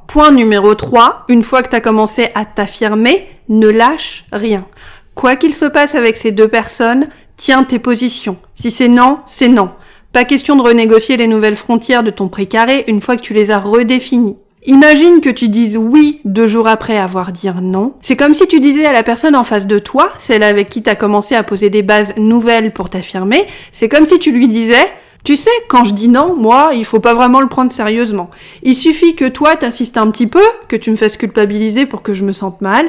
Point 0.06 0.32
numéro 0.32 0.74
3. 0.74 1.26
Une 1.28 1.42
fois 1.42 1.62
que 1.62 1.68
tu 1.68 1.76
as 1.76 1.80
commencé 1.80 2.28
à 2.34 2.44
t'affirmer, 2.44 3.28
ne 3.48 3.68
lâche 3.68 4.24
rien. 4.32 4.66
Quoi 5.14 5.36
qu'il 5.36 5.54
se 5.54 5.66
passe 5.66 5.94
avec 5.94 6.16
ces 6.16 6.32
deux 6.32 6.48
personnes, 6.48 7.08
tiens 7.36 7.64
tes 7.64 7.78
positions. 7.78 8.38
Si 8.54 8.70
c'est 8.70 8.88
non, 8.88 9.18
c'est 9.26 9.48
non. 9.48 9.70
Pas 10.12 10.24
question 10.24 10.56
de 10.56 10.62
renégocier 10.62 11.16
les 11.16 11.26
nouvelles 11.26 11.56
frontières 11.56 12.02
de 12.02 12.10
ton 12.10 12.28
précaré 12.28 12.84
une 12.88 13.02
fois 13.02 13.16
que 13.16 13.22
tu 13.22 13.34
les 13.34 13.50
as 13.50 13.58
redéfinies. 13.58 14.36
Imagine 14.64 15.20
que 15.20 15.30
tu 15.30 15.48
dises 15.48 15.76
oui 15.76 16.20
deux 16.24 16.48
jours 16.48 16.66
après 16.66 16.96
avoir 16.96 17.30
dit 17.30 17.48
non. 17.62 17.94
C'est 18.00 18.16
comme 18.16 18.34
si 18.34 18.48
tu 18.48 18.58
disais 18.58 18.86
à 18.86 18.92
la 18.92 19.02
personne 19.02 19.36
en 19.36 19.44
face 19.44 19.66
de 19.66 19.78
toi, 19.78 20.12
celle 20.18 20.42
avec 20.42 20.68
qui 20.68 20.82
t'as 20.82 20.96
commencé 20.96 21.34
à 21.34 21.42
poser 21.42 21.70
des 21.70 21.82
bases 21.82 22.14
nouvelles 22.16 22.72
pour 22.72 22.90
t'affirmer, 22.90 23.46
c'est 23.70 23.88
comme 23.88 24.06
si 24.06 24.18
tu 24.18 24.32
lui 24.32 24.48
disais 24.48 24.90
tu 25.26 25.34
sais, 25.34 25.50
quand 25.66 25.84
je 25.84 25.92
dis 25.92 26.06
non, 26.06 26.36
moi, 26.36 26.70
il 26.72 26.84
faut 26.84 27.00
pas 27.00 27.12
vraiment 27.12 27.40
le 27.40 27.48
prendre 27.48 27.72
sérieusement. 27.72 28.30
Il 28.62 28.76
suffit 28.76 29.16
que 29.16 29.24
toi 29.24 29.56
t'insistes 29.56 29.98
un 29.98 30.08
petit 30.12 30.28
peu, 30.28 30.44
que 30.68 30.76
tu 30.76 30.92
me 30.92 30.96
fasses 30.96 31.16
culpabiliser 31.16 31.84
pour 31.84 32.02
que 32.02 32.14
je 32.14 32.22
me 32.22 32.30
sente 32.30 32.60
mal, 32.60 32.88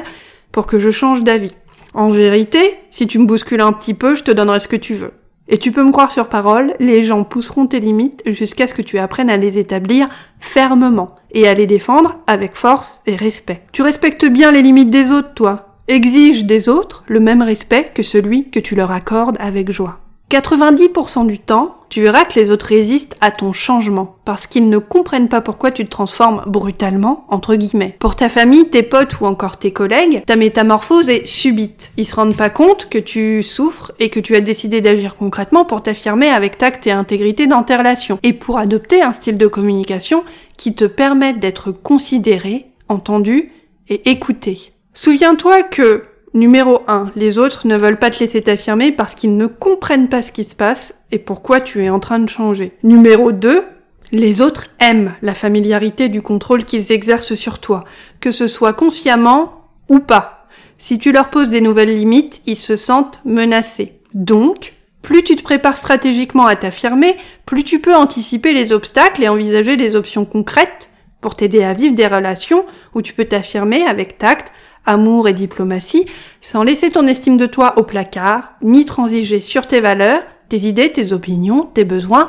pour 0.52 0.68
que 0.68 0.78
je 0.78 0.92
change 0.92 1.24
d'avis. 1.24 1.56
En 1.94 2.10
vérité, 2.10 2.76
si 2.92 3.08
tu 3.08 3.18
me 3.18 3.26
bouscules 3.26 3.60
un 3.60 3.72
petit 3.72 3.92
peu, 3.92 4.14
je 4.14 4.22
te 4.22 4.30
donnerai 4.30 4.60
ce 4.60 4.68
que 4.68 4.76
tu 4.76 4.94
veux. 4.94 5.14
Et 5.48 5.58
tu 5.58 5.72
peux 5.72 5.82
me 5.82 5.90
croire 5.90 6.12
sur 6.12 6.28
parole, 6.28 6.74
les 6.78 7.02
gens 7.02 7.24
pousseront 7.24 7.66
tes 7.66 7.80
limites 7.80 8.22
jusqu'à 8.24 8.68
ce 8.68 8.74
que 8.74 8.82
tu 8.82 8.98
apprennes 8.98 9.30
à 9.30 9.36
les 9.36 9.58
établir 9.58 10.08
fermement 10.38 11.16
et 11.32 11.48
à 11.48 11.54
les 11.54 11.66
défendre 11.66 12.18
avec 12.28 12.54
force 12.54 13.00
et 13.06 13.16
respect. 13.16 13.62
Tu 13.72 13.82
respectes 13.82 14.26
bien 14.26 14.52
les 14.52 14.62
limites 14.62 14.90
des 14.90 15.10
autres, 15.10 15.34
toi. 15.34 15.80
Exige 15.88 16.44
des 16.44 16.68
autres 16.68 17.02
le 17.08 17.18
même 17.18 17.42
respect 17.42 17.90
que 17.92 18.04
celui 18.04 18.48
que 18.48 18.60
tu 18.60 18.76
leur 18.76 18.92
accordes 18.92 19.38
avec 19.40 19.72
joie. 19.72 19.98
90% 20.30 21.26
du 21.26 21.38
temps, 21.38 21.77
tu 21.88 22.02
verras 22.02 22.24
que 22.24 22.38
les 22.38 22.50
autres 22.50 22.66
résistent 22.66 23.16
à 23.20 23.30
ton 23.30 23.52
changement 23.52 24.16
parce 24.24 24.46
qu'ils 24.46 24.68
ne 24.68 24.78
comprennent 24.78 25.28
pas 25.28 25.40
pourquoi 25.40 25.70
tu 25.70 25.84
te 25.84 25.90
transformes 25.90 26.42
brutalement, 26.46 27.24
entre 27.28 27.54
guillemets. 27.54 27.96
Pour 27.98 28.16
ta 28.16 28.28
famille, 28.28 28.68
tes 28.68 28.82
potes 28.82 29.20
ou 29.20 29.26
encore 29.26 29.56
tes 29.56 29.72
collègues, 29.72 30.22
ta 30.26 30.36
métamorphose 30.36 31.08
est 31.08 31.26
subite. 31.26 31.92
Ils 31.96 32.06
se 32.06 32.14
rendent 32.14 32.36
pas 32.36 32.50
compte 32.50 32.88
que 32.88 32.98
tu 32.98 33.42
souffres 33.42 33.92
et 33.98 34.10
que 34.10 34.20
tu 34.20 34.36
as 34.36 34.40
décidé 34.40 34.80
d'agir 34.80 35.16
concrètement 35.16 35.64
pour 35.64 35.82
t'affirmer 35.82 36.28
avec 36.28 36.58
tact 36.58 36.86
et 36.86 36.92
intégrité 36.92 37.46
dans 37.46 37.62
tes 37.62 37.76
relations 37.76 38.18
et 38.22 38.32
pour 38.32 38.58
adopter 38.58 39.02
un 39.02 39.12
style 39.12 39.38
de 39.38 39.46
communication 39.46 40.24
qui 40.56 40.74
te 40.74 40.84
permette 40.84 41.38
d'être 41.40 41.72
considéré, 41.72 42.66
entendu 42.88 43.52
et 43.88 44.10
écouté. 44.10 44.72
Souviens-toi 44.94 45.62
que 45.62 46.04
Numéro 46.34 46.82
1. 46.88 47.12
Les 47.16 47.38
autres 47.38 47.66
ne 47.66 47.76
veulent 47.76 47.98
pas 47.98 48.10
te 48.10 48.20
laisser 48.20 48.42
t'affirmer 48.42 48.92
parce 48.92 49.14
qu'ils 49.14 49.36
ne 49.36 49.46
comprennent 49.46 50.08
pas 50.08 50.22
ce 50.22 50.32
qui 50.32 50.44
se 50.44 50.54
passe 50.54 50.94
et 51.10 51.18
pourquoi 51.18 51.60
tu 51.60 51.82
es 51.82 51.90
en 51.90 52.00
train 52.00 52.18
de 52.18 52.28
changer. 52.28 52.72
Numéro 52.82 53.32
2. 53.32 53.64
Les 54.12 54.40
autres 54.40 54.68
aiment 54.80 55.14
la 55.20 55.34
familiarité 55.34 56.08
du 56.08 56.22
contrôle 56.22 56.64
qu'ils 56.64 56.92
exercent 56.92 57.34
sur 57.34 57.58
toi, 57.58 57.84
que 58.20 58.32
ce 58.32 58.46
soit 58.46 58.72
consciemment 58.72 59.68
ou 59.88 59.98
pas. 59.98 60.46
Si 60.78 60.98
tu 60.98 61.12
leur 61.12 61.28
poses 61.28 61.50
des 61.50 61.60
nouvelles 61.60 61.94
limites, 61.94 62.40
ils 62.46 62.58
se 62.58 62.76
sentent 62.76 63.20
menacés. 63.24 64.00
Donc, 64.14 64.74
plus 65.02 65.22
tu 65.22 65.36
te 65.36 65.42
prépares 65.42 65.76
stratégiquement 65.76 66.46
à 66.46 66.56
t'affirmer, 66.56 67.16
plus 67.44 67.64
tu 67.64 67.80
peux 67.80 67.94
anticiper 67.94 68.52
les 68.52 68.72
obstacles 68.72 69.22
et 69.22 69.28
envisager 69.28 69.76
des 69.76 69.96
options 69.96 70.24
concrètes 70.24 70.88
pour 71.20 71.34
t'aider 71.34 71.64
à 71.64 71.72
vivre 71.72 71.94
des 71.94 72.06
relations 72.06 72.64
où 72.94 73.02
tu 73.02 73.12
peux 73.12 73.24
t'affirmer 73.24 73.84
avec 73.84 74.18
tact, 74.18 74.52
amour 74.86 75.28
et 75.28 75.32
diplomatie, 75.32 76.06
sans 76.40 76.62
laisser 76.62 76.90
ton 76.90 77.06
estime 77.06 77.36
de 77.36 77.46
toi 77.46 77.78
au 77.78 77.82
placard, 77.82 78.52
ni 78.62 78.84
transiger 78.84 79.40
sur 79.40 79.66
tes 79.66 79.80
valeurs, 79.80 80.22
tes 80.48 80.58
idées, 80.58 80.92
tes 80.92 81.12
opinions, 81.12 81.64
tes 81.74 81.84
besoins, 81.84 82.28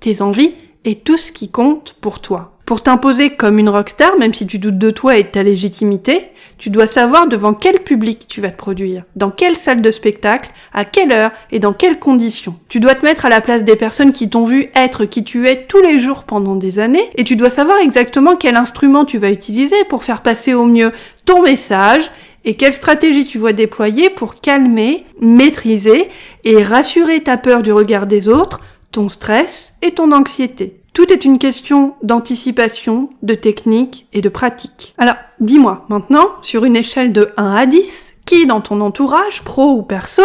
tes 0.00 0.22
envies 0.22 0.54
et 0.84 0.96
tout 0.96 1.16
ce 1.16 1.32
qui 1.32 1.50
compte 1.50 1.94
pour 2.00 2.20
toi. 2.20 2.55
Pour 2.66 2.82
t'imposer 2.82 3.30
comme 3.30 3.60
une 3.60 3.68
rockstar, 3.68 4.18
même 4.18 4.34
si 4.34 4.44
tu 4.44 4.58
doutes 4.58 4.76
de 4.76 4.90
toi 4.90 5.16
et 5.16 5.22
de 5.22 5.28
ta 5.28 5.44
légitimité, 5.44 6.32
tu 6.58 6.68
dois 6.68 6.88
savoir 6.88 7.28
devant 7.28 7.54
quel 7.54 7.78
public 7.78 8.26
tu 8.26 8.40
vas 8.40 8.50
te 8.50 8.56
produire, 8.56 9.04
dans 9.14 9.30
quelle 9.30 9.56
salle 9.56 9.80
de 9.80 9.90
spectacle, 9.92 10.50
à 10.74 10.84
quelle 10.84 11.12
heure 11.12 11.30
et 11.52 11.60
dans 11.60 11.72
quelles 11.72 12.00
conditions. 12.00 12.56
Tu 12.68 12.80
dois 12.80 12.96
te 12.96 13.04
mettre 13.04 13.24
à 13.24 13.28
la 13.28 13.40
place 13.40 13.62
des 13.62 13.76
personnes 13.76 14.10
qui 14.10 14.28
t'ont 14.28 14.46
vu 14.46 14.68
être 14.74 15.04
qui 15.04 15.22
tu 15.22 15.48
es 15.48 15.66
tous 15.66 15.80
les 15.80 16.00
jours 16.00 16.24
pendant 16.24 16.56
des 16.56 16.80
années 16.80 17.08
et 17.14 17.22
tu 17.22 17.36
dois 17.36 17.50
savoir 17.50 17.78
exactement 17.78 18.34
quel 18.34 18.56
instrument 18.56 19.04
tu 19.04 19.18
vas 19.18 19.30
utiliser 19.30 19.84
pour 19.88 20.02
faire 20.02 20.22
passer 20.22 20.52
au 20.52 20.64
mieux 20.64 20.90
ton 21.24 21.44
message 21.44 22.10
et 22.44 22.54
quelle 22.54 22.74
stratégie 22.74 23.28
tu 23.28 23.38
vas 23.38 23.52
déployer 23.52 24.10
pour 24.10 24.40
calmer, 24.40 25.06
maîtriser 25.20 26.08
et 26.42 26.64
rassurer 26.64 27.20
ta 27.20 27.36
peur 27.36 27.62
du 27.62 27.70
regard 27.70 28.08
des 28.08 28.26
autres, 28.26 28.60
ton 28.90 29.08
stress 29.08 29.72
et 29.82 29.92
ton 29.92 30.10
anxiété. 30.10 30.80
Tout 30.96 31.12
est 31.12 31.26
une 31.26 31.36
question 31.38 31.94
d'anticipation, 32.02 33.10
de 33.22 33.34
technique 33.34 34.08
et 34.14 34.22
de 34.22 34.30
pratique. 34.30 34.94
Alors, 34.96 35.16
dis-moi 35.40 35.84
maintenant, 35.90 36.26
sur 36.40 36.64
une 36.64 36.74
échelle 36.74 37.12
de 37.12 37.34
1 37.36 37.54
à 37.54 37.66
10, 37.66 38.14
qui 38.24 38.46
dans 38.46 38.62
ton 38.62 38.80
entourage, 38.80 39.42
pro 39.42 39.72
ou 39.72 39.82
perso, 39.82 40.22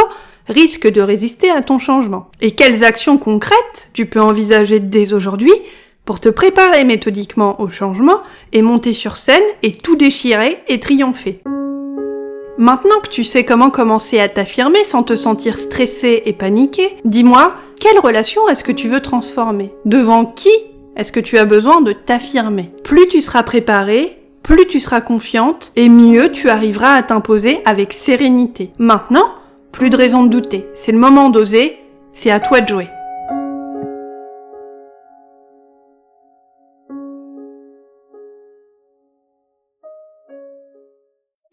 risque 0.48 0.90
de 0.90 1.02
résister 1.02 1.52
à 1.52 1.62
ton 1.62 1.78
changement? 1.78 2.30
Et 2.40 2.56
quelles 2.56 2.86
actions 2.86 3.18
concrètes 3.18 3.90
tu 3.92 4.06
peux 4.06 4.22
envisager 4.22 4.80
dès 4.80 5.12
aujourd'hui 5.12 5.52
pour 6.06 6.22
te 6.22 6.30
préparer 6.30 6.86
méthodiquement 6.86 7.60
au 7.60 7.68
changement 7.68 8.22
et 8.54 8.62
monter 8.62 8.94
sur 8.94 9.18
scène 9.18 9.44
et 9.64 9.74
tout 9.74 9.98
déchirer 9.98 10.64
et 10.70 10.80
triompher? 10.80 11.42
Maintenant 12.58 13.00
que 13.02 13.10
tu 13.10 13.24
sais 13.24 13.46
comment 13.46 13.70
commencer 13.70 14.20
à 14.20 14.30
t'affirmer 14.30 14.84
sans 14.84 15.04
te 15.04 15.16
sentir 15.16 15.58
stressé 15.58 16.24
et 16.26 16.34
paniqué, 16.34 16.98
dis-moi, 17.06 17.54
quelle 17.80 18.00
relation 18.00 18.48
est-ce 18.50 18.64
que 18.64 18.72
tu 18.72 18.90
veux 18.90 19.02
transformer? 19.02 19.74
Devant 19.86 20.26
qui 20.26 20.50
est-ce 20.98 21.12
que 21.12 21.22
tu 21.22 21.38
as 21.38 21.46
besoin 21.46 21.82
de 21.82 21.94
t'affirmer? 21.94 22.70
Plus 22.84 23.08
tu 23.08 23.22
seras 23.22 23.44
préparé, 23.44 24.22
plus 24.44 24.68
tu 24.68 24.80
seras 24.80 25.02
confiante 25.02 25.72
et 25.76 25.88
mieux 25.88 26.32
tu 26.32 26.50
arriveras 26.50 26.94
à 26.94 27.04
t'imposer 27.04 27.62
avec 27.66 27.94
sérénité. 27.94 28.72
Maintenant, 28.78 29.34
plus 29.72 29.90
de 29.90 29.98
raison 29.98 30.24
de 30.24 30.30
douter. 30.30 30.66
C'est 30.76 30.92
le 30.92 30.98
moment 30.98 31.30
d'oser, 31.30 31.78
c'est 32.14 32.32
à 32.32 32.42
toi 32.42 32.60
de 32.62 32.68
jouer. 32.68 32.88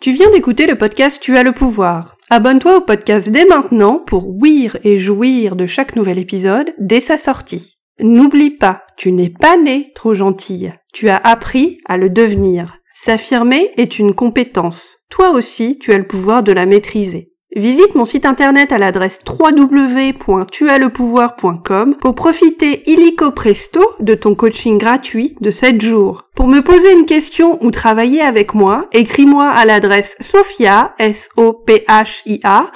Tu 0.00 0.12
viens 0.12 0.30
d'écouter 0.30 0.68
le 0.68 0.76
podcast 0.76 1.20
Tu 1.20 1.36
as 1.36 1.42
le 1.42 1.50
pouvoir. 1.50 2.16
Abonne-toi 2.30 2.76
au 2.76 2.80
podcast 2.82 3.28
dès 3.30 3.44
maintenant 3.46 3.98
pour 3.98 4.28
ouïr 4.28 4.78
et 4.84 4.96
jouir 4.96 5.56
de 5.56 5.66
chaque 5.66 5.96
nouvel 5.96 6.20
épisode 6.20 6.72
dès 6.78 7.00
sa 7.00 7.18
sortie. 7.18 7.80
N'oublie 7.98 8.50
pas, 8.50 8.84
tu 8.96 9.10
n'es 9.10 9.28
pas 9.28 9.56
né 9.56 9.90
trop 9.96 10.14
gentille. 10.14 10.72
Tu 10.92 11.08
as 11.08 11.16
appris 11.16 11.80
à 11.84 11.96
le 11.96 12.10
devenir. 12.10 12.76
S'affirmer 12.94 13.72
est 13.76 13.98
une 13.98 14.14
compétence. 14.14 14.98
Toi 15.10 15.30
aussi, 15.30 15.80
tu 15.80 15.92
as 15.92 15.98
le 15.98 16.06
pouvoir 16.06 16.44
de 16.44 16.52
la 16.52 16.64
maîtriser. 16.64 17.27
Visite 17.56 17.94
mon 17.94 18.04
site 18.04 18.26
internet 18.26 18.72
à 18.72 18.78
l'adresse 18.78 19.20
www.tuaslepouvoir.com 19.26 21.94
pour 21.98 22.14
profiter 22.14 22.82
illico 22.90 23.30
presto 23.30 23.80
de 24.00 24.14
ton 24.14 24.34
coaching 24.34 24.76
gratuit 24.76 25.34
de 25.40 25.50
7 25.50 25.80
jours. 25.80 26.24
Pour 26.36 26.46
me 26.46 26.60
poser 26.60 26.92
une 26.92 27.06
question 27.06 27.56
ou 27.64 27.70
travailler 27.70 28.20
avec 28.20 28.52
moi, 28.52 28.86
écris-moi 28.92 29.48
à 29.48 29.64
l'adresse 29.64 30.14
sophia, 30.20 30.94
s 30.98 31.30
o 31.38 31.54
p 31.54 31.86
h 31.88 32.20
i 32.26 32.38
a 32.44 32.70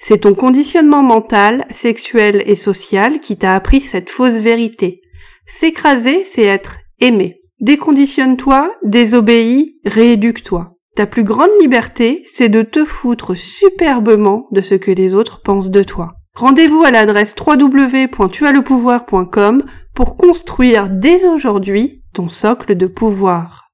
C'est 0.00 0.18
ton 0.18 0.34
conditionnement 0.34 1.04
mental, 1.04 1.66
sexuel 1.70 2.42
et 2.46 2.56
social 2.56 3.20
qui 3.20 3.38
t'a 3.38 3.54
appris 3.54 3.80
cette 3.80 4.10
fausse 4.10 4.34
vérité. 4.34 5.02
S'écraser, 5.46 6.24
c'est 6.24 6.46
être 6.46 6.78
aimé. 6.98 7.42
Déconditionne-toi, 7.60 8.74
désobéis, 8.82 9.78
rééduque-toi. 9.84 10.77
Ta 10.98 11.06
plus 11.06 11.22
grande 11.22 11.52
liberté, 11.60 12.24
c'est 12.26 12.48
de 12.48 12.62
te 12.62 12.84
foutre 12.84 13.36
superbement 13.36 14.48
de 14.50 14.62
ce 14.62 14.74
que 14.74 14.90
les 14.90 15.14
autres 15.14 15.42
pensent 15.42 15.70
de 15.70 15.84
toi. 15.84 16.14
Rendez-vous 16.34 16.82
à 16.84 16.90
l'adresse 16.90 17.36
www.tuaslepouvoir.com 17.38 19.62
pour 19.94 20.16
construire 20.16 20.88
dès 20.90 21.24
aujourd'hui 21.24 22.02
ton 22.12 22.28
socle 22.28 22.74
de 22.74 22.88
pouvoir. 22.88 23.67